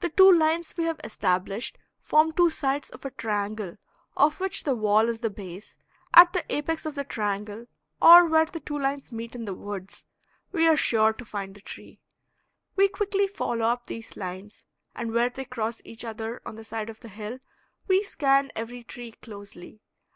[0.00, 3.76] The two lines we have established form two sides of a triangle
[4.16, 5.78] of which the wall is the base;
[6.12, 7.66] at the apex of the triangle,
[8.02, 10.06] or where the two lines meet in the woods,
[10.50, 12.00] we are sure to find the tree.
[12.74, 14.64] We quickly follow up these lines,
[14.96, 17.38] and where they cross each other on the side of the hill
[17.86, 19.82] we scan every tree closely.